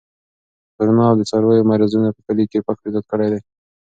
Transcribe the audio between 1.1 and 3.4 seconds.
د څارویو مرضونو په کلي کې فقر زیات کړی دی.